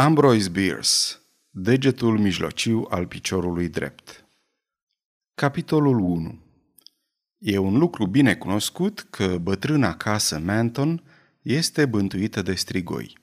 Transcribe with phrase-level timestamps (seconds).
[0.00, 0.90] Ambroise Bierce
[1.50, 4.24] Degetul mijlociu al piciorului drept
[5.34, 6.38] Capitolul 1
[7.38, 11.02] E un lucru bine cunoscut că bătrâna casă Manton
[11.42, 13.18] este bântuită de strigoi.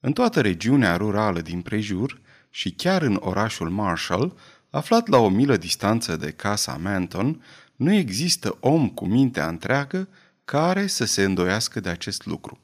[0.00, 2.20] În toată regiunea rurală din prejur
[2.50, 4.36] și chiar în orașul Marshall,
[4.70, 7.44] aflat la o milă distanță de casa Manton,
[7.76, 10.08] nu există om cu mintea întreagă
[10.44, 12.63] care să se îndoiască de acest lucru.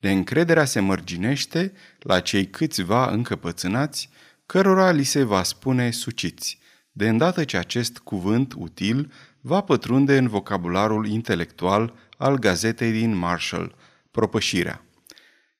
[0.00, 4.08] Neîncrederea se mărginește la cei câțiva încăpățânați,
[4.46, 6.58] cărora li se va spune suciți,
[6.92, 13.74] de îndată ce acest cuvânt util va pătrunde în vocabularul intelectual al gazetei din Marshall,
[14.10, 14.84] propășirea.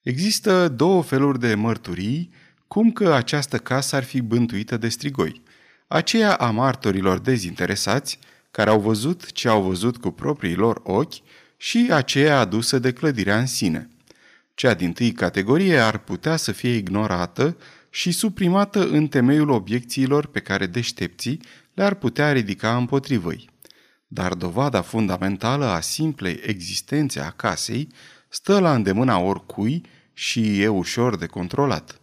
[0.03, 2.33] Există două feluri de mărturii
[2.69, 5.43] cum că această casă ar fi bântuită de strigoi.
[5.89, 8.19] Aceea a martorilor dezinteresați,
[8.51, 11.15] care au văzut ce au văzut cu proprii lor ochi,
[11.57, 13.89] și aceea adusă de clădirea în sine–
[14.61, 17.57] cea din tâi categorie ar putea să fie ignorată
[17.91, 21.41] și suprimată în temeiul obiecțiilor pe care deștepții
[21.75, 23.49] le-ar putea ridica împotrivăi.
[24.07, 27.89] Dar dovada fundamentală a simplei existențe a casei
[28.29, 32.01] stă la îndemâna oricui și e ușor de controlat.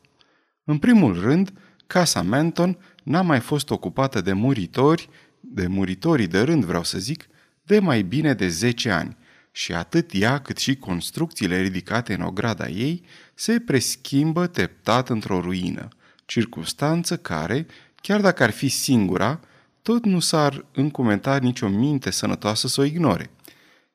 [0.63, 1.53] În primul rând,
[1.87, 7.27] casa Manton n-a mai fost ocupată de muritori, de muritorii de rând vreau să zic,
[7.63, 9.17] de mai bine de 10 ani–
[9.57, 15.87] și atât ea cât și construcțiile ridicate în ograda ei se preschimbă treptat într-o ruină,
[16.25, 17.65] circunstanță care,
[18.01, 19.39] chiar dacă ar fi singura,
[19.81, 23.29] tot nu s-ar încumenta nicio minte sănătoasă să o ignore.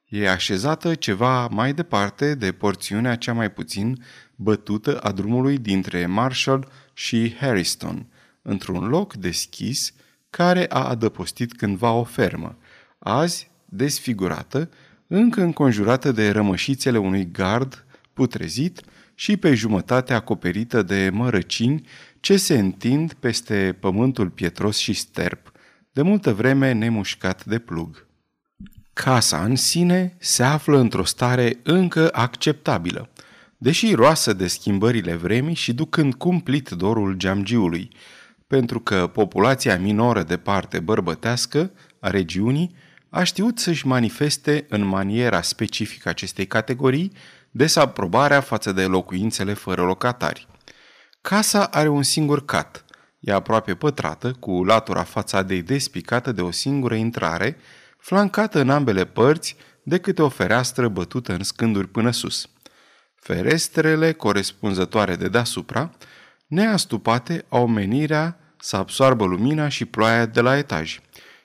[0.08, 6.68] E așezată ceva mai departe de porțiunea cea mai puțin bătută a drumului dintre Marshall
[6.92, 8.06] și Harriston,
[8.42, 9.92] într-un loc deschis
[10.30, 12.58] care a adăpostit cândva o fermă,
[12.98, 14.70] azi desfigurată
[15.14, 18.80] încă înconjurată de rămășițele unui gard putrezit
[19.14, 21.86] și pe jumătate acoperită de mărăcini
[22.20, 25.52] ce se întind peste pământul pietros și sterp,
[25.92, 28.06] de multă vreme nemușcat de plug.
[28.92, 33.10] Casa în sine se află într-o stare încă acceptabilă,
[33.58, 37.88] deși roasă de schimbările vremii și ducând cumplit dorul geamgiului,
[38.46, 41.70] pentru că populația minoră de parte bărbătească
[42.00, 42.74] a regiunii
[43.14, 47.12] a știut să-și manifeste în maniera specifică acestei categorii
[47.50, 50.46] desaprobarea față de locuințele fără locatari.
[51.20, 52.84] Casa are un singur cat,
[53.20, 57.56] e aproape pătrată, cu latura fațadei despicată de o singură intrare,
[57.98, 62.48] flancată în ambele părți de câte o fereastră bătută în scânduri până sus.
[63.14, 65.90] Ferestrele corespunzătoare de deasupra,
[66.46, 70.98] neastupate, au menirea să absoarbă lumina și ploaia de la etaj–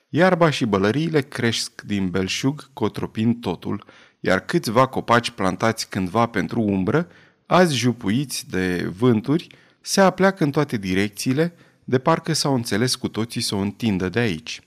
[0.08, 3.84] Iarba și bălăriile cresc din belșug, cotropind totul,
[4.20, 7.08] iar câțiva copaci plantați cândva pentru umbră,
[7.46, 9.46] azi jupuiți de vânturi,
[9.80, 11.54] se apleacă în toate direcțiile,
[11.84, 14.60] de parcă s-au înțeles cu toții să o întindă de aici.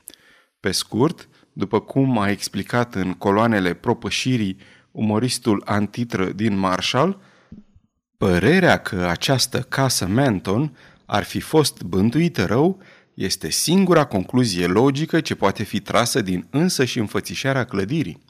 [0.59, 4.57] Pe scurt, după cum a explicat în coloanele propășirii
[4.91, 7.21] umoristul antitră din Marshall,
[8.17, 12.81] părerea că această casă Manton ar fi fost bântuită rău
[13.21, 18.23] este singura concluzie logică ce poate fi trasă din însă și înfățișarea clădirii.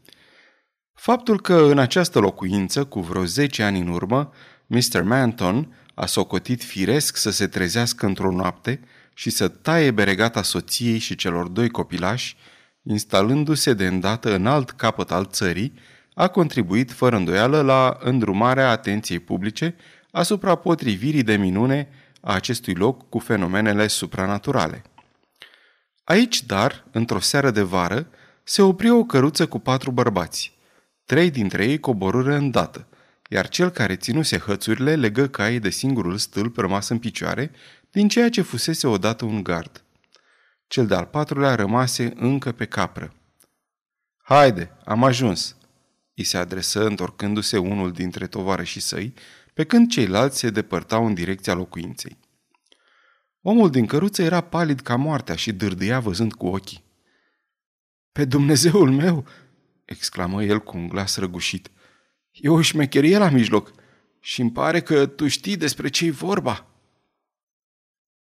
[0.93, 4.31] Faptul că în această locuință, cu vreo 10 ani în urmă,
[4.67, 5.01] Mr.
[5.03, 8.79] Manton a socotit firesc să se trezească într-o noapte
[9.13, 12.35] și să taie beregata soției și celor doi copilași,
[12.83, 15.73] instalându-se de îndată în alt capăt al țării,
[16.13, 19.75] a contribuit fără îndoială la îndrumarea atenției publice
[20.11, 21.89] asupra potrivirii de minune
[22.21, 24.81] a acestui loc cu fenomenele supranaturale.
[26.03, 28.07] Aici, dar, într-o seară de vară,
[28.43, 30.57] se opri o căruță cu patru bărbați.
[31.05, 32.87] Trei dintre ei coborâră îndată,
[33.29, 37.51] iar cel care ținuse hățurile legă caii de singurul stâlp rămas în picioare
[37.91, 39.83] din ceea ce fusese odată un gard.
[40.67, 43.13] Cel de-al patrulea rămase încă pe capră.
[44.17, 45.55] Haide, am ajuns!"
[46.15, 49.13] îi se adresă întorcându-se unul dintre tovarășii săi,
[49.53, 52.17] pe când ceilalți se depărtau în direcția locuinței.
[53.41, 56.83] Omul din căruță era palid ca moartea și dârdâia văzând cu ochii.
[58.11, 59.25] Pe Dumnezeul meu!"
[59.85, 61.71] exclamă el cu un glas răgușit.
[62.31, 63.71] E o șmecherie la mijloc
[64.19, 66.65] și îmi pare că tu știi despre ce-i vorba."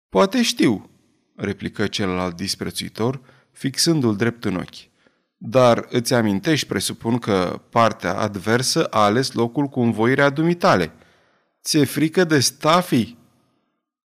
[0.09, 0.91] Poate știu,"
[1.37, 3.21] replică celălalt disprețuitor,
[3.53, 4.88] fixându-l drept în ochi.
[5.37, 10.93] Dar îți amintești, presupun că partea adversă a ales locul cu învoirea dumitale–
[11.62, 13.19] Ți-e frică de stafii?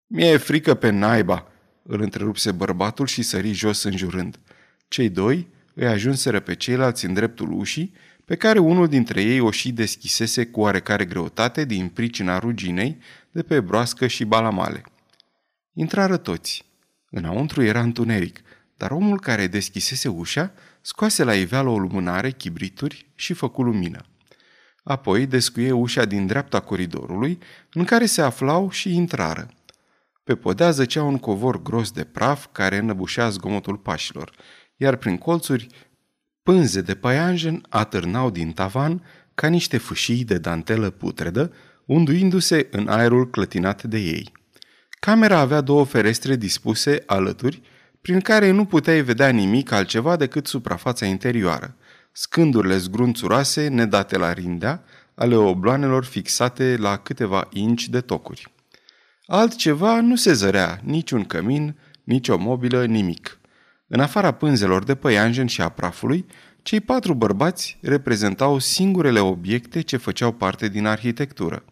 [0.07, 1.47] Mie e frică pe naiba,
[1.83, 4.39] îl întrerupse bărbatul și sări jos înjurând.
[4.87, 7.93] Cei doi îi ajunseră pe ceilalți în dreptul ușii,
[8.25, 12.97] pe care unul dintre ei o și deschisese cu oarecare greutate din pricina ruginei
[13.31, 14.83] de pe broască și balamale.
[15.73, 16.65] Intrară toți.
[17.09, 18.41] Înăuntru era întuneric,
[18.77, 24.08] dar omul care deschisese ușa scoase la iveală o lumânare, chibrituri și făcu lumină.
[24.89, 27.39] Apoi descuie ușa din dreapta coridorului,
[27.73, 29.47] în care se aflau și intrară.
[30.23, 34.31] Pe podea zăcea un covor gros de praf care înăbușea zgomotul pașilor,
[34.75, 35.67] iar prin colțuri
[36.43, 39.03] pânze de păianjen atârnau din tavan
[39.35, 41.53] ca niște fâșii de dantelă putredă,
[41.85, 44.31] unduindu-se în aerul clătinat de ei.
[44.99, 47.61] Camera avea două ferestre dispuse alături,
[48.01, 51.75] prin care nu puteai vedea nimic altceva decât suprafața interioară,
[52.11, 54.83] scândurile zgrunțuroase nedate la rindea
[55.15, 58.53] ale obloanelor fixate la câteva inci de tocuri.
[59.25, 63.39] Altceva nu se zărea, niciun cămin, nici o mobilă, nimic.
[63.87, 66.25] În afara pânzelor de păianjen și a prafului,
[66.61, 71.63] cei patru bărbați reprezentau singurele obiecte ce făceau parte din arhitectură.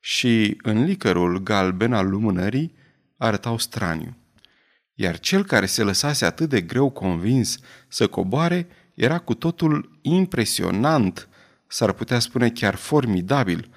[0.00, 2.74] Și în licărul galben al lumânării
[3.16, 4.16] arătau straniu.
[4.94, 7.58] Iar cel care se lăsase atât de greu convins
[7.88, 11.28] să coboare era cu totul impresionant,
[11.66, 13.70] s-ar putea spune chiar formidabil,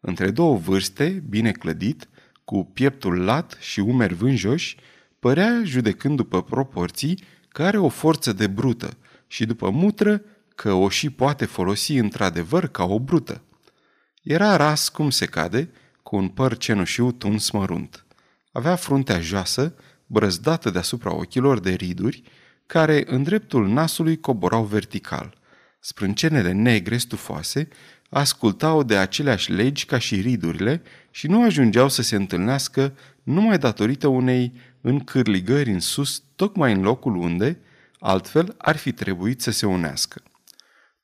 [0.00, 2.08] între două vârste, bine clădit,
[2.44, 4.76] cu pieptul lat și umeri vânjoși,
[5.18, 8.96] părea, judecând după proporții, că are o forță de brută
[9.26, 10.22] și după mutră
[10.54, 13.42] că o și poate folosi într-adevăr ca o brută.
[14.22, 15.70] Era ras cum se cade,
[16.02, 18.06] cu un păr cenușiu tuns mărunt.
[18.52, 19.74] Avea fruntea joasă,
[20.06, 22.22] brăzdată deasupra ochilor de riduri,
[22.72, 25.34] care în dreptul nasului coborau vertical.
[25.80, 27.68] Sprâncenele negre stufoase
[28.08, 32.92] ascultau de aceleași legi ca și ridurile și nu ajungeau să se întâlnească
[33.22, 37.58] numai datorită unei încârligări în sus, tocmai în locul unde,
[37.98, 40.22] altfel, ar fi trebuit să se unească.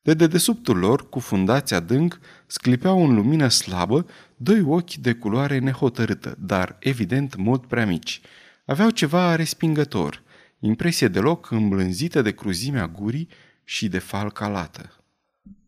[0.02, 4.06] De dedesubtul lor, cu fundația adânc, sclipeau în lumină slabă
[4.36, 8.20] doi ochi de culoare nehotărâtă, dar evident mult prea mici.
[8.64, 10.26] Aveau ceva respingător,
[10.60, 13.28] impresie deloc îmblânzită de cruzimea gurii
[13.64, 14.92] și de falca lată.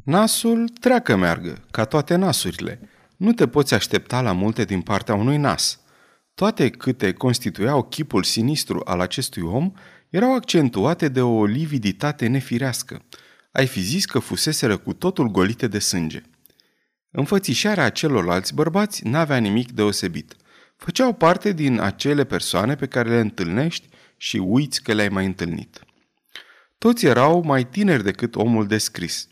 [0.04, 2.80] Nasul treacă meargă, ca toate nasurile.
[3.16, 5.80] Nu te poți aștepta la multe din partea unui nas.
[6.34, 9.72] Toate câte constituiau chipul sinistru al acestui om
[10.08, 13.02] erau accentuate de o lividitate nefirească.
[13.52, 16.22] Ai fi zis că fuseseră cu totul golite de sânge.
[17.10, 20.36] Înfățișarea celorlalți bărbați n-avea nimic deosebit.
[20.76, 23.88] Făceau parte din acele persoane pe care le întâlnești
[24.22, 25.84] și uiți că le-ai mai întâlnit.
[26.78, 29.28] Toți erau mai tineri decât omul descris.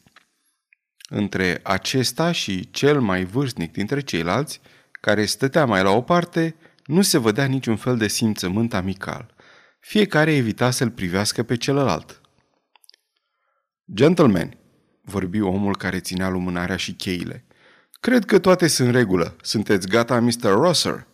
[1.09, 7.03] Între acesta și cel mai vârstnic dintre ceilalți, care stătea mai la o parte, nu
[7.03, 9.35] se vedea niciun fel de simțământ amical.
[9.81, 12.21] Fiecare evita să-l privească pe celălalt.
[13.95, 14.59] Gentlemen,
[15.03, 17.47] vorbi omul care ținea lumânarea și cheile.
[18.01, 19.37] Cred că toate sunt în regulă.
[19.43, 20.43] Sunteți gata, Mr.
[20.43, 21.07] Rosser?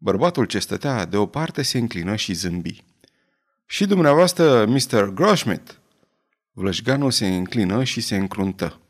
[0.00, 2.84] Bărbatul ce stătea deoparte se înclină și zâmbi.
[3.66, 5.04] Și dumneavoastră, Mr.
[5.04, 5.80] Groschmidt?
[6.52, 8.80] Vlășganul se înclină și se încruntă.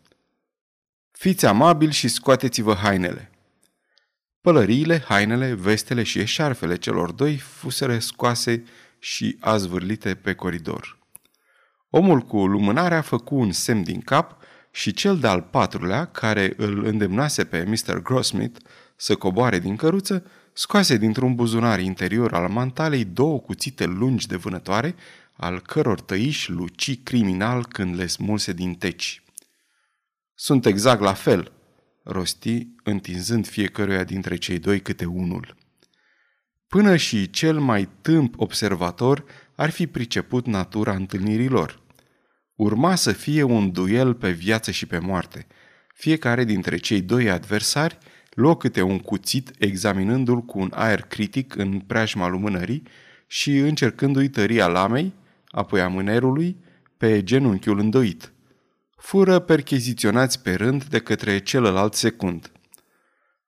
[1.11, 3.31] Fiți amabil și scoateți-vă hainele.
[4.41, 8.65] Pălăriile, hainele, vestele și eșarfele celor doi fusere scoase
[8.99, 10.99] și azvârlite pe coridor.
[11.91, 17.45] Omul cu lumânarea făcu un semn din cap și cel de-al patrulea, care îl îndemnase
[17.45, 18.03] pe Mr.
[18.03, 18.61] Grossmith
[18.97, 20.25] să coboare din căruță,
[20.59, 24.95] scoase dintr-un buzunar interior al mantalei două cuțite lungi de vânătoare,
[25.33, 29.23] al căror tăiși luci criminal când le smulse din teci.
[30.35, 31.53] Sunt exact la fel,
[32.03, 35.57] rosti, întinzând fiecăruia dintre cei doi câte unul.
[36.67, 39.25] Până și cel mai tâmp observator
[39.55, 41.83] ar fi priceput natura întâlnirilor.
[42.55, 45.47] Urma să fie un duel pe viață și pe moarte.
[45.95, 47.99] Fiecare dintre cei doi adversari
[48.39, 52.83] luă câte un cuțit examinându-l cu un aer critic în preajma lumânării
[53.27, 55.13] și încercându-i tăria lamei,
[55.49, 56.57] apoi a mânerului,
[56.97, 58.33] pe genunchiul îndoit.
[58.97, 62.53] Fură percheziționați pe rând de către celălalt secund.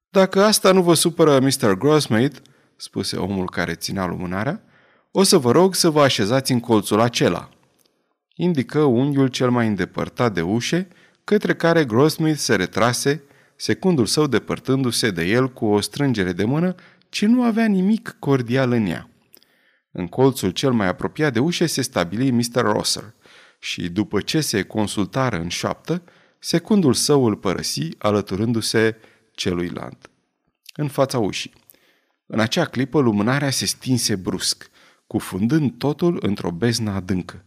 [0.08, 1.74] Dacă asta nu vă supără, Mr.
[1.74, 2.40] Grossmate,
[2.76, 4.62] spuse omul care ținea lumânarea,
[5.10, 7.48] o să vă rog să vă așezați în colțul acela.
[8.34, 10.88] Indică unghiul cel mai îndepărtat de ușe,
[11.24, 13.22] către care Grossmith se retrase
[13.60, 16.74] secundul său depărtându-se de el cu o strângere de mână
[17.08, 19.08] ce nu avea nimic cordial în ea.
[19.90, 22.62] În colțul cel mai apropiat de ușă se stabili Mr.
[22.62, 23.14] Rosser
[23.58, 26.02] și, după ce se consultară în șoaptă,
[26.38, 28.96] secundul său îl părăsi, alăturându-se
[29.32, 30.10] celuilalt.
[30.74, 31.52] În fața ușii.
[32.26, 34.70] În acea clipă, lumânarea se stinse brusc,
[35.06, 37.44] cufundând totul într-o beznă adâncă.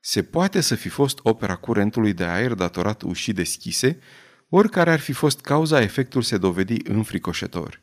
[0.00, 3.98] Se poate să fi fost opera curentului de aer datorat ușii deschise
[4.54, 7.80] Oricare ar fi fost cauza, efectul se dovedi înfricoșător.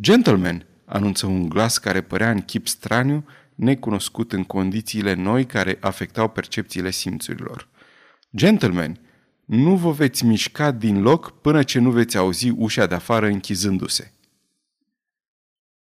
[0.00, 6.28] Gentlemen, anunță un glas care părea în chip straniu, necunoscut în condițiile noi care afectau
[6.28, 7.68] percepțiile simțurilor.
[8.36, 9.00] Gentlemen,
[9.44, 14.12] nu vă veți mișca din loc până ce nu veți auzi ușa de afară închizându-se.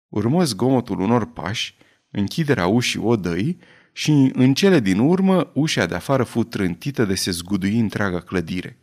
[0.07, 1.77] Urmă zgomotul unor pași,
[2.11, 3.57] închiderea ușii odăi
[3.91, 8.77] și în cele din urmă ușa de afară fu trântită de se zgudui întreaga clădire.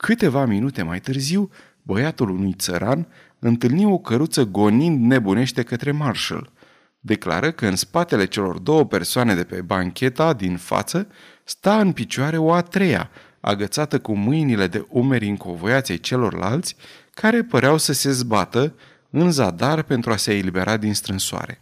[0.00, 1.50] Câteva minute mai târziu,
[1.82, 3.06] băiatul unui țăran
[3.38, 6.52] întâlni o căruță gonind nebunește către Marshall.
[7.00, 11.08] Declară că în spatele celor două persoane de pe bancheta din față
[11.44, 16.76] sta în picioare o a treia, agățată cu mâinile de umeri încovoiaței celorlalți,
[17.14, 18.74] care păreau să se zbată
[19.10, 21.60] în zadar pentru a se elibera din strânsoare.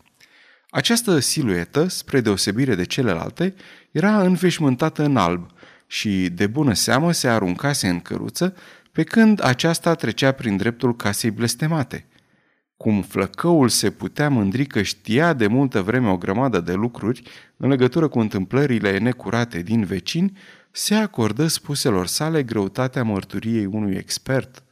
[0.70, 3.54] Această siluetă, spre deosebire de celelalte,
[3.90, 5.50] era înveșmântată în alb
[5.90, 8.54] și, de bună seamă, se aruncase în căruță,
[8.92, 12.06] pe când aceasta trecea prin dreptul casei blestemate.
[12.76, 17.22] Cum flăcăul se putea mândri că știa de multă vreme o grămadă de lucruri
[17.56, 20.38] în legătură cu întâmplările necurate din vecini,
[20.70, 24.62] se acordă spuselor sale greutatea mărturiei unui expert.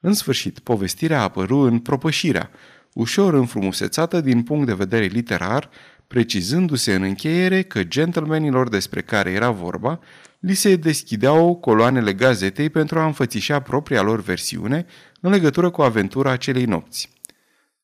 [0.00, 2.50] În sfârșit, povestirea a apărut în propășirea,
[2.92, 5.70] ușor înfrumusețată din punct de vedere literar,
[6.06, 10.00] precizându-se în încheiere că gentlemanilor despre care era vorba
[10.38, 14.86] li se deschideau coloanele gazetei pentru a înfățișa propria lor versiune
[15.20, 17.10] în legătură cu aventura acelei nopți.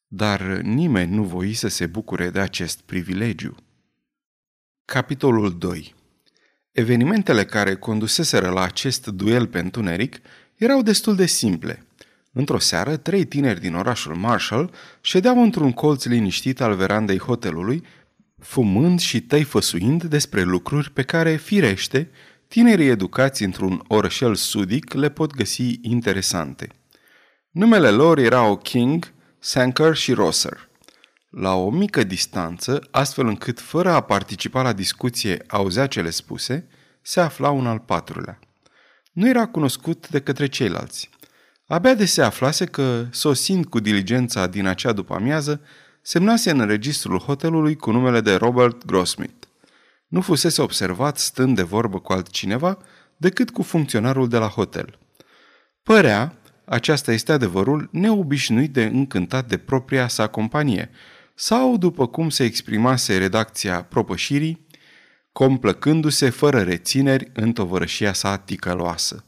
[0.06, 3.54] Dar nimeni nu voi să se bucure de acest privilegiu.
[4.84, 5.94] Capitolul 2
[6.70, 10.20] Evenimentele care conduseseră la acest duel pe întuneric
[10.54, 11.86] erau destul de simple.
[12.32, 14.70] Într-o seară, trei tineri din orașul Marshall
[15.00, 17.84] ședeau într-un colț liniștit al verandei hotelului,
[18.38, 22.10] fumând și tăifăsuind despre lucruri pe care, firește,
[22.48, 26.68] tinerii educați într-un orășel sudic le pot găsi interesante.
[27.50, 30.68] Numele lor erau King, Sanker și Rosser.
[31.30, 36.68] La o mică distanță, astfel încât fără a participa la discuție auzea cele spuse,
[37.02, 38.38] se afla un al patrulea.
[39.12, 41.10] Nu era cunoscut de către ceilalți.
[41.66, 45.60] Abia de se aflase că, sosind cu diligența din acea după-amiază,
[46.02, 49.43] semnase în registrul hotelului cu numele de Robert Grossmith.
[50.14, 52.78] Nu fusese observat stând de vorbă cu altcineva
[53.16, 54.98] decât cu funcționarul de la hotel.
[55.82, 60.90] Părea, aceasta este adevărul, neobișnuit de încântat de propria sa companie,
[61.34, 64.66] sau, după cum se exprimase redacția propășirii,
[65.32, 69.24] complăcându-se fără rețineri în tovărășia sa ticăloasă.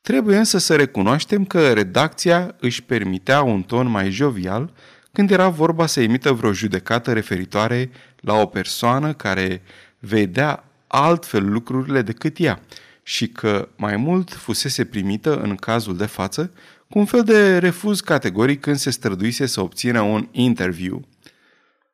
[0.00, 4.72] Trebuie însă să recunoaștem că redacția își permitea un ton mai jovial
[5.12, 7.90] când era vorba să emită vreo judecată referitoare
[8.20, 9.62] la o persoană care
[10.00, 12.60] vedea altfel lucrurile decât ea
[13.02, 16.52] și că mai mult fusese primită în cazul de față
[16.88, 21.08] cu un fel de refuz categoric când se străduise să obțină un interviu.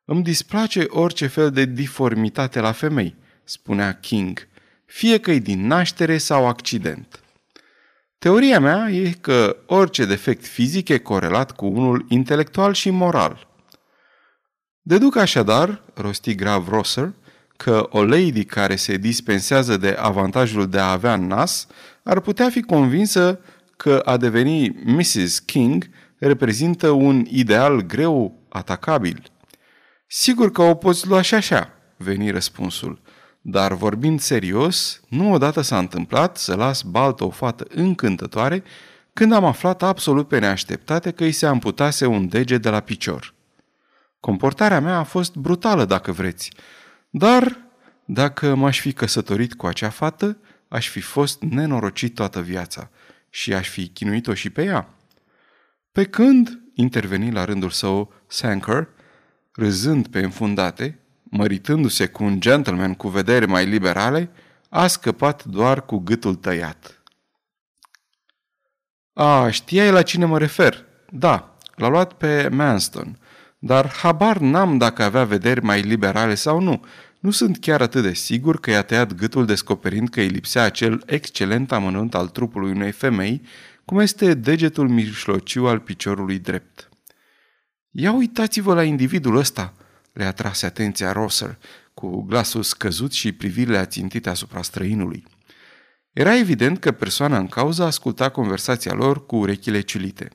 [0.05, 4.47] Îmi displace orice fel de diformitate la femei, spunea King,
[4.85, 7.21] fie că e din naștere sau accident.
[8.17, 13.47] Teoria mea e că orice defect fizic e corelat cu unul intelectual și moral.
[14.81, 17.13] Deduc așadar, rosti grav Rosser,
[17.57, 21.67] că o lady care se dispensează de avantajul de a avea nas
[22.03, 23.39] ar putea fi convinsă
[23.77, 25.39] că a deveni Mrs.
[25.39, 29.23] King reprezintă un ideal greu atacabil.
[30.07, 33.01] Sigur că o poți lua și așa, veni răspunsul.
[33.41, 38.63] Dar vorbind serios, nu odată s-a întâmplat să las baltă o fată încântătoare
[39.13, 43.33] când am aflat absolut pe neașteptate că îi se amputase un deget de la picior.
[44.19, 46.51] Comportarea mea a fost brutală, dacă vreți,
[47.17, 47.57] dar
[48.05, 52.89] dacă m-aș fi căsătorit cu acea fată, aș fi fost nenorocit toată viața
[53.29, 54.89] și aș fi chinuit-o și pe ea.
[55.91, 58.87] Pe când, interveni la rândul său Sanker,
[59.51, 64.29] râzând pe înfundate, măritându-se cu un gentleman cu vedere mai liberale,
[64.69, 67.01] a scăpat doar cu gâtul tăiat.
[69.13, 70.85] A, știai la cine mă refer?
[71.09, 73.19] Da, l-a luat pe Manston,
[73.59, 76.85] dar habar n-am dacă avea vederi mai liberale sau nu.
[77.19, 81.03] Nu sunt chiar atât de sigur că i-a tăiat gâtul descoperind că îi lipsea acel
[81.05, 83.41] excelent amănunt al trupului unei femei,
[83.85, 86.89] cum este degetul mijlociu al piciorului drept.
[87.91, 89.73] Ia uitați-vă la individul ăsta,
[90.13, 91.57] le atrase atenția Rosser,
[91.93, 95.25] cu glasul scăzut și privirile ațintite asupra străinului.
[96.11, 100.29] Era evident că persoana în cauză asculta conversația lor cu urechile ciulite.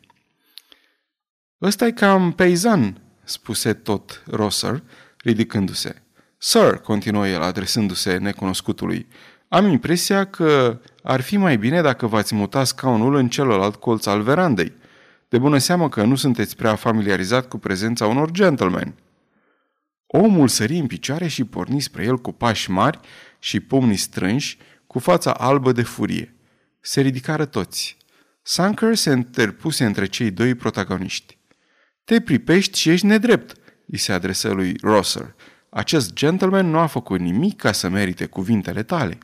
[1.62, 4.82] ăsta e cam peizan, spuse tot Rosser,
[5.16, 6.01] ridicându-se.
[6.44, 9.06] Sir, continuă el adresându-se necunoscutului,
[9.48, 14.22] am impresia că ar fi mai bine dacă v-ați muta scaunul în celălalt colț al
[14.22, 14.72] verandei.
[15.28, 18.94] De bună seamă că nu sunteți prea familiarizat cu prezența unor gentlemen.
[20.06, 23.00] Omul sări în picioare și porni spre el cu pași mari
[23.38, 26.34] și pumni strânși, cu fața albă de furie.
[26.80, 27.96] Se ridicară toți.
[28.42, 31.38] Sanker se interpuse între cei doi protagoniști.
[32.04, 33.54] Te pripești și ești nedrept,
[33.86, 35.34] îi se adresă lui Rosser.
[35.74, 39.18] Acest gentleman nu a făcut nimic ca să merite cuvintele tale.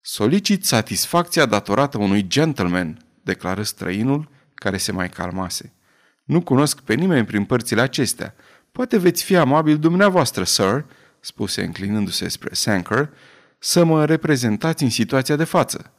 [0.00, 5.72] Solicit satisfacția datorată unui gentleman, declară străinul, care se mai calmase.
[6.24, 8.34] Nu cunosc pe nimeni prin părțile acestea.
[8.72, 10.84] Poate veți fi amabil dumneavoastră, sir,
[11.20, 13.10] spuse înclinându-se spre Sanker,
[13.58, 15.92] să mă reprezentați în situația de față.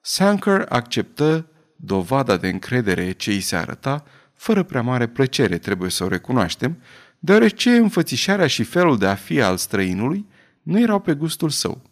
[0.00, 1.46] Sanker acceptă
[1.76, 6.82] dovada de încredere ce îi se arăta, fără prea mare plăcere, trebuie să o recunoaștem,
[7.24, 10.26] deoarece înfățișarea și felul de a fi al străinului
[10.62, 11.82] nu erau pe gustul său.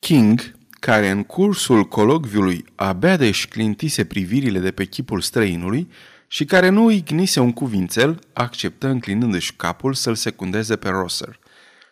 [0.00, 5.90] King, care în cursul colocviului abia de își clintise privirile de pe chipul străinului
[6.26, 11.38] și care nu ignise un cuvințel, acceptă înclinându-și capul să-l secundeze pe Rosser.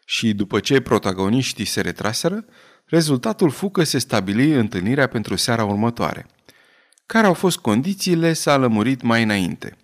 [0.05, 2.45] Și după ce protagoniștii se retraseră,
[2.87, 6.27] rezultatul fu că se stabili întâlnirea pentru seara următoare.
[7.07, 9.77] Care au fost condițiile s-a lămurit mai înainte.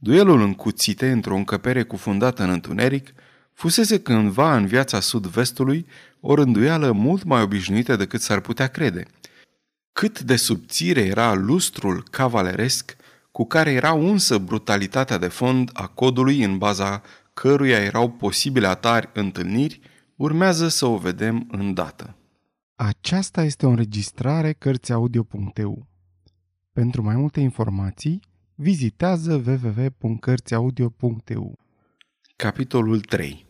[0.00, 3.12] Duelul în cuțite, într-o încăpere cufundată în întuneric,
[3.52, 5.86] fusese cândva în viața sud-vestului
[6.20, 9.06] o rânduială mult mai obișnuită decât s-ar putea crede.
[9.92, 12.96] Cât de subțire era lustrul cavaleresc
[13.30, 17.02] cu care era unsă brutalitatea de fond a codului în baza
[17.34, 19.80] căruia erau posibile atari întâlniri,
[20.16, 22.16] urmează să o vedem îndată.
[22.74, 25.86] Aceasta este o înregistrare Cărțiaudio.eu.
[26.72, 28.20] Pentru mai multe informații,
[28.60, 31.58] vizitează www.cărțiaudio.eu.
[32.36, 33.46] Capitolul 3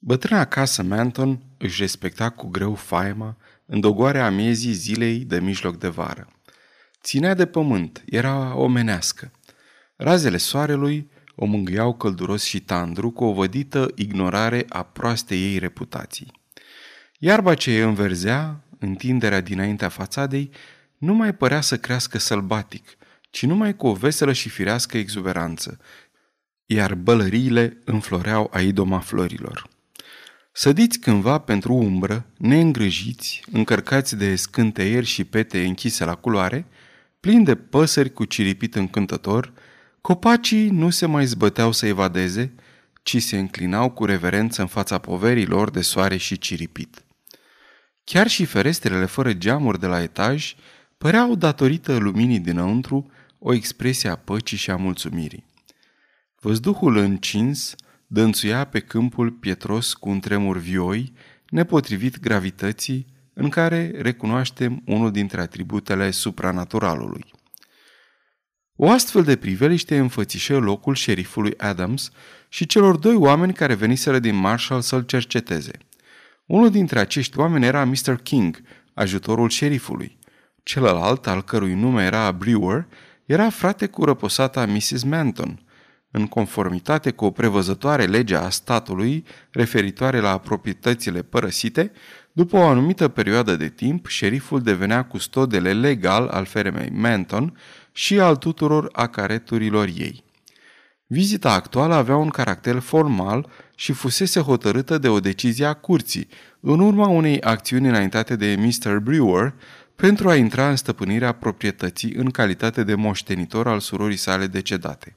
[0.00, 5.88] Bătrâna casă Manton își respecta cu greu faima în dogoarea miezii zilei de mijloc de
[5.88, 6.28] vară.
[7.02, 9.32] Ținea de pământ, era omenească.
[9.96, 16.32] Razele soarelui o mângâiau călduros și tandru cu o vădită ignorare a proastei ei reputații.
[17.18, 20.50] Iarba ce îi înverzea, întinderea dinaintea fațadei,
[20.98, 22.98] nu mai părea să crească sălbatic,
[23.30, 25.78] ci numai cu o veselă și firească exuberanță,
[26.66, 29.68] iar bălăriile înfloreau a idoma florilor.
[30.52, 36.66] Sădiți cândva pentru umbră, neîngrăjiți, încărcați de scânteieri și pete închise la culoare,
[37.20, 39.52] plini de păsări cu ciripit încântător,
[40.00, 42.54] copacii nu se mai zbăteau să evadeze,
[43.02, 47.04] ci se înclinau cu reverență în fața poverilor de soare și ciripit.
[48.04, 50.54] Chiar și ferestrele fără geamuri de la etaj
[50.98, 53.10] păreau, datorită luminii dinăuntru,
[53.42, 55.44] o expresie a păcii și a mulțumirii.
[56.40, 57.74] Văzduhul încins,
[58.06, 61.12] dănțuia pe câmpul pietros cu un tremur vioi,
[61.48, 67.24] nepotrivit gravității, în care recunoaștem unul dintre atributele supranaturalului.
[68.76, 72.10] O astfel de priveliște înfățișă locul șerifului Adams
[72.48, 75.72] și celor doi oameni care veniseră din Marshall să-l cerceteze.
[76.46, 78.20] Unul dintre acești oameni era Mr.
[78.22, 78.62] King,
[78.94, 80.18] ajutorul șerifului.
[80.62, 82.86] Celălalt, al cărui nume era Brewer,
[83.30, 85.02] era frate cu răposata Mrs.
[85.02, 85.60] Manton–
[86.10, 91.92] în conformitate cu o prevăzătoare lege a statului referitoare la proprietățile părăsite,
[92.32, 97.58] după o anumită perioadă de timp, șeriful devenea custodele legal al fermei Manton
[97.92, 100.24] și al tuturor acareturilor ei.
[101.06, 106.28] Vizita actuală avea un caracter formal și fusese hotărâtă de o decizie a curții,
[106.60, 108.98] în urma unei acțiuni înaintate de Mr.
[108.98, 109.54] Brewer
[110.00, 115.16] pentru a intra în stăpânirea proprietății în calitate de moștenitor al surorii sale decedate.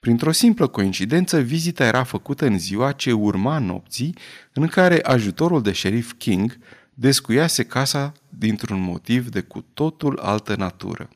[0.00, 4.14] Printr-o simplă coincidență, vizita era făcută în ziua ce urma nopții,
[4.52, 6.58] în care ajutorul de șerif King
[6.94, 11.08] descuiase casa dintr-un motiv de cu totul altă natură.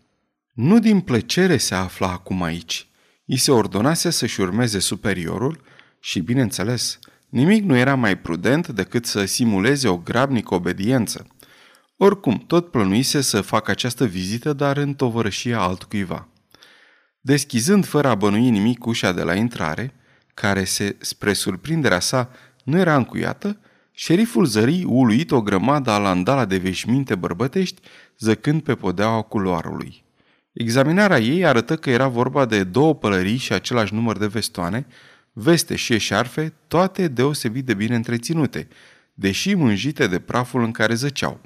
[0.52, 2.88] Nu din plăcere se afla acum aici.
[3.24, 5.60] I se ordonase să-și urmeze superiorul
[6.00, 11.26] și, bineînțeles, nimic nu era mai prudent decât să simuleze o grabnică obediență.
[12.02, 16.28] Oricum, tot plănuise să facă această vizită, dar în tovărășia altcuiva.
[17.20, 19.94] Deschizând fără a bănui nimic ușa de la intrare,
[20.34, 22.30] care se, spre surprinderea sa,
[22.64, 23.58] nu era încuiată,
[23.92, 27.80] șeriful zări uluit o grămadă alandala de veșminte bărbătești,
[28.18, 30.02] zăcând pe podeaua culoarului.
[30.52, 34.86] Examinarea ei arătă că era vorba de două pălării și același număr de vestoane,
[35.32, 38.68] veste și eșarfe, toate deosebit de bine întreținute,
[39.14, 41.40] deși mânjite de praful în care zăceau.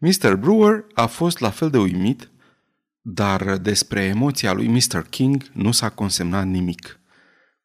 [0.00, 0.34] Mr.
[0.34, 2.30] Brewer a fost la fel de uimit
[3.02, 5.06] dar despre emoția lui Mr.
[5.10, 7.00] King nu s-a consemnat nimic.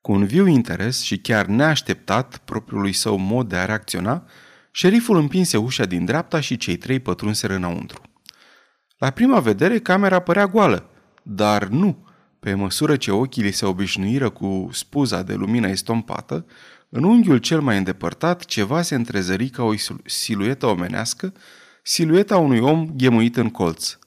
[0.02, 4.28] Cu un viu interes și chiar neașteptat propriului său mod de a reacționa,
[4.72, 8.02] șeriful împinse ușa din dreapta și cei trei pătrunseră înăuntru.
[8.98, 10.90] La prima vedere, camera părea goală,
[11.24, 12.08] dar nu.
[12.40, 16.46] Pe măsură ce ochii li se obișnuiră cu spuza de lumină estompată,
[16.90, 19.74] în unghiul cel mai îndepărtat ceva se întrezări ca o
[20.06, 21.34] siluetă omenească,
[21.88, 23.98] silueta unui om ghemuit în colț.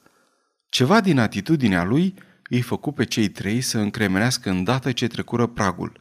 [0.69, 2.15] Ceva din atitudinea lui
[2.49, 6.01] îi făcu pe cei trei să încremenească îndată ce trecură pragul.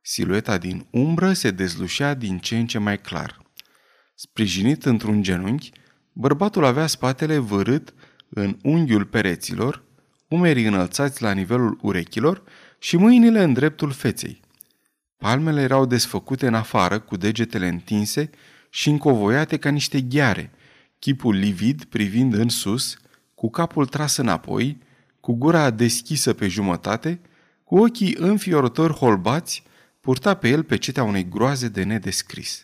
[0.00, 3.42] Silueta din umbră se dezlușea din ce în ce mai clar.
[4.14, 5.70] Sprijinit într-un genunchi,
[6.12, 7.94] bărbatul avea spatele vărât
[8.28, 9.82] în unghiul pereților,
[10.28, 12.42] umerii înălțați la nivelul urechilor
[12.78, 14.40] și mâinile în dreptul feței.
[15.16, 18.30] Palmele erau desfăcute în afară, cu degetele întinse
[18.70, 20.52] și încovoiate ca niște gheare,
[20.98, 22.96] chipul livid privind în sus,
[23.34, 24.78] cu capul tras înapoi,
[25.20, 27.20] cu gura deschisă pe jumătate,
[27.64, 29.62] cu ochii înfiorători holbați,
[30.00, 32.62] purta pe el pe cetea unei groaze de nedescris.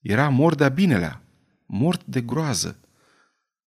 [0.00, 1.22] Era mort de-a binelea,
[1.66, 2.80] mort de groază.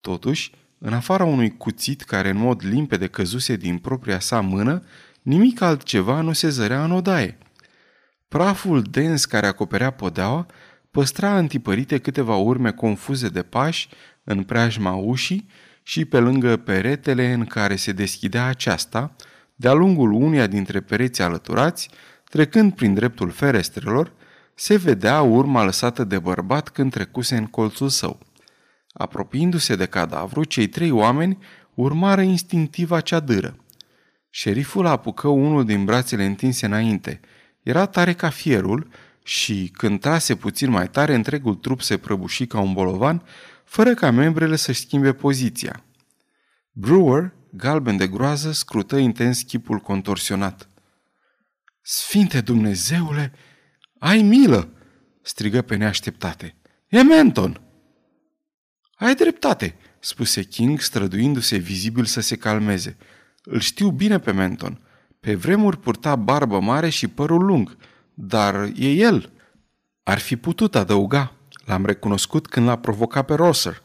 [0.01, 4.83] Totuși, în afara unui cuțit care în mod limpede căzuse din propria sa mână,
[5.21, 7.37] nimic altceva nu se zărea în odaie.
[8.27, 10.45] Praful dens care acoperea podeaua
[10.93, 13.89] păstra întipărite câteva urme confuze de pași
[14.23, 15.47] în preajma ușii
[15.83, 19.15] și pe lângă peretele în care se deschidea aceasta,
[19.55, 21.89] de-a lungul uneia dintre pereții alăturați,
[22.23, 24.13] trecând prin dreptul ferestrelor,
[24.55, 28.19] se vedea urma lăsată de bărbat când trecuse în colțul său.
[28.93, 31.37] Apropiindu-se de cadavru, cei trei oameni
[31.73, 33.55] urmară instinctiv acea dâră.
[34.29, 37.19] Șeriful apucă unul din brațele întinse înainte.
[37.63, 38.87] Era tare ca fierul
[39.23, 43.23] și, când trase puțin mai tare, întregul trup se prăbuși ca un bolovan,
[43.63, 45.83] fără ca membrele să-și schimbe poziția.
[46.71, 50.69] Brewer, galben de groază, scrută intens chipul contorsionat.
[51.81, 53.33] Sfinte Dumnezeule,
[53.99, 54.69] ai milă!"
[55.21, 56.55] strigă pe neașteptate.
[56.87, 57.61] E Menton!"
[58.95, 62.97] Ai dreptate!" spuse King, străduindu-se vizibil să se calmeze.
[63.43, 64.79] Îl știu bine pe Menton.
[65.19, 67.77] Pe vremuri purta barbă mare și părul lung,
[68.13, 69.31] dar e el.
[70.03, 71.33] Ar fi putut adăuga.
[71.65, 73.81] L-am recunoscut când l-a provocat pe Rosser.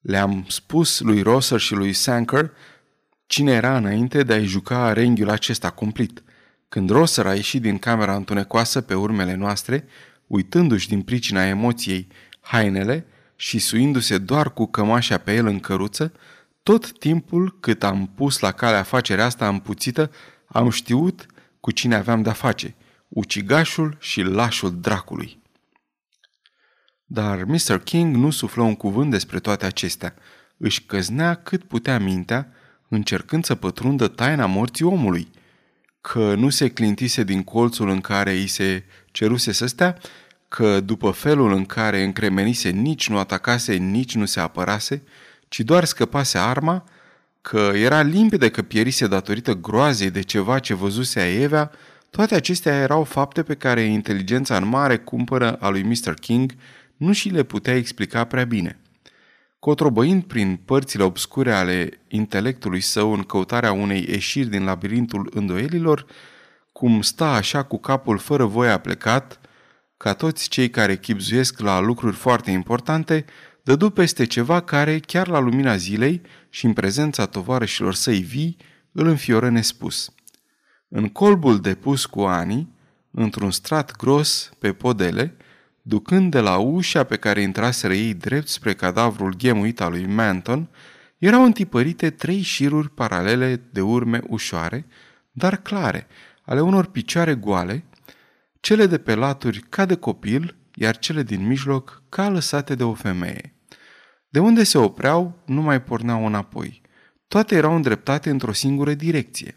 [0.00, 2.50] Le-am spus lui Rosser și lui Sanker
[3.26, 6.22] cine era înainte de a-i juca renghiul acesta cumplit.
[6.68, 9.84] Când Rosser a ieșit din camera întunecoasă pe urmele noastre,
[10.26, 12.08] uitându-și din pricina emoției
[12.40, 16.12] hainele și suindu-se doar cu cămașa pe el în căruță,
[16.62, 20.10] tot timpul cât am pus la cale afacerea asta împuțită,
[20.46, 21.26] am știut
[21.60, 22.74] cu cine aveam de-a face,
[23.10, 25.42] ucigașul și lașul dracului.
[27.04, 27.80] Dar Mr.
[27.84, 30.14] King nu suflă un cuvânt despre toate acestea.
[30.56, 32.52] Își căznea cât putea mintea,
[32.88, 35.28] încercând să pătrundă taina morții omului.
[36.00, 39.98] Că nu se clintise din colțul în care îi se ceruse să stea,
[40.48, 45.02] că după felul în care încremenise nici nu atacase, nici nu se apărase,
[45.48, 46.84] ci doar scăpase arma,
[47.40, 51.70] că era limpede că pierise datorită groazei de ceva ce văzuse a Evea,
[52.10, 56.14] toate acestea erau fapte pe care inteligența în mare cumpără a lui Mr.
[56.14, 56.54] King
[56.96, 58.78] nu și le putea explica prea bine.
[59.58, 66.06] Cotrobăind prin părțile obscure ale intelectului său în căutarea unei ieșiri din labirintul îndoielilor,
[66.72, 69.40] cum sta așa cu capul fără voie plecat,
[69.96, 73.24] ca toți cei care chipzuiesc la lucruri foarte importante,
[73.62, 78.56] dădu peste ceva care, chiar la lumina zilei și în prezența tovarășilor săi vii,
[78.92, 80.12] îl înfioră nespus.
[80.92, 82.68] În colbul depus cu ani,
[83.10, 85.36] într-un strat gros pe podele,
[85.82, 90.68] ducând de la ușa pe care intraseră ei drept spre cadavrul ghemuit al lui Manton,
[91.18, 94.86] erau întipărite trei șiruri paralele de urme ușoare,
[95.30, 96.06] dar clare,
[96.42, 97.84] ale unor picioare goale,
[98.60, 102.94] cele de pe laturi ca de copil, iar cele din mijloc ca lăsate de o
[102.94, 103.54] femeie.
[104.28, 106.82] De unde se opreau, nu mai porneau înapoi.
[107.28, 109.54] Toate erau îndreptate într-o singură direcție.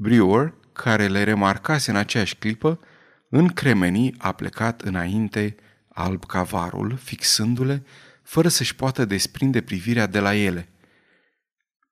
[0.00, 2.80] Brewer, care le remarcase în aceeași clipă,
[3.28, 5.56] în cremenii a plecat înainte
[5.88, 7.82] alb cavarul, fixându-le,
[8.22, 10.68] fără să-și poată desprinde privirea de la ele.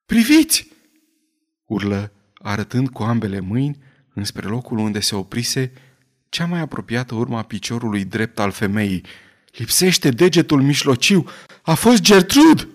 [0.05, 0.69] Priviți!
[1.65, 3.79] urlă, arătând cu ambele mâini
[4.15, 5.73] înspre locul unde se oprise
[6.29, 9.05] cea mai apropiată urma piciorului drept al femeii.
[9.53, 11.27] Lipsește degetul mișlociu!
[11.63, 12.69] A fost Gertrude!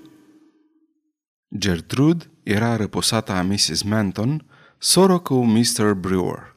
[1.57, 3.81] Gertrude era răposată a Mrs.
[3.81, 4.45] Manton,
[4.83, 5.93] soră cu Mr.
[5.93, 6.55] Brewer.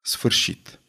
[0.00, 0.80] Sfârșit.